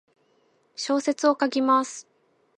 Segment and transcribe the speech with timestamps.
[0.75, 2.07] 小説を書きます。